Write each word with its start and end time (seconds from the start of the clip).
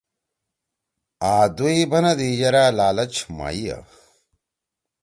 آں 1.31 1.45
دُوئی 1.55 1.81
بندی 1.91 2.29
یرأ 2.39 2.65
لالچ 2.77 3.13
مائیا۔ 3.37 3.77